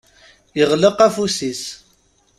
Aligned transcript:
Iɣleq 0.61 0.99
afus-is. 1.05 1.63